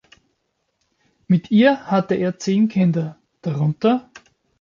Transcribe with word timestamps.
Mit 1.27 1.51
ihr 1.51 1.85
hatte 1.91 2.15
er 2.15 2.39
zehn 2.39 2.67
Kinder, 2.69 3.19
darunter 3.43 4.09